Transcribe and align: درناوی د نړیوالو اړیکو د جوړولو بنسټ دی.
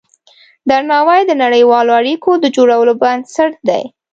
درناوی 0.69 1.21
د 1.27 1.31
نړیوالو 1.43 1.91
اړیکو 2.01 2.31
د 2.43 2.45
جوړولو 2.55 2.93
بنسټ 3.01 3.53
دی. 3.69 3.83